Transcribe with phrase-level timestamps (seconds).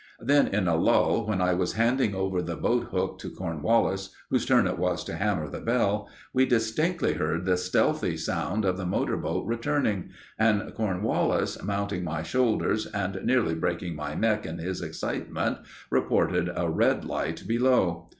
[0.19, 4.47] Then, in a lull, when I was handing over the boat hook to Cornwallis, whose
[4.47, 8.85] turn it was to hammer the bell, we distinctly heard the stealthy sound of the
[8.87, 10.09] motor boat returning,
[10.39, 15.59] and Cornwallis, mounting my shoulders, and nearly breaking my neck in his excitement,
[15.91, 18.09] reported a red light below.